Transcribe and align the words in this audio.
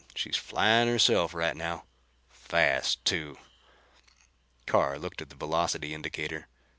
She's 0.15 0.35
flying 0.35 0.87
herself 0.87 1.31
right 1.31 1.55
now. 1.55 1.83
Fast, 2.27 3.05
too." 3.05 3.37
Carr 4.65 4.97
looked 4.97 5.21
at 5.21 5.29
the 5.29 5.35
velocity 5.35 5.93
indicator. 5.93 6.47